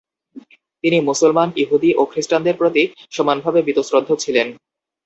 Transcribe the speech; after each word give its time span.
তিনি 0.83 0.97
মুসলমান, 1.01 1.49
ইহুদি 1.55 1.89
ও 1.95 2.03
খ্রিস্টানদের 2.11 2.55
প্রতি 2.57 2.83
সমানভাবে 3.11 3.59
বীতশ্রদ্ধ 3.67 4.09
ছিলেন। 4.15 4.47